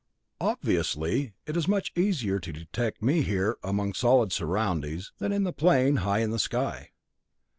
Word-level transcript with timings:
Obviously 0.39 1.33
it 1.45 1.55
is 1.55 1.67
much 1.67 1.91
easier 1.95 2.39
to 2.39 2.51
detect 2.51 3.03
me 3.03 3.21
here 3.21 3.57
among 3.61 3.93
solid 3.93 4.31
surroundings, 4.33 5.11
than 5.19 5.31
in 5.31 5.43
the 5.43 5.53
plane 5.53 5.97
high 5.97 6.21
in 6.21 6.31
the 6.31 6.39
sky. 6.39 6.89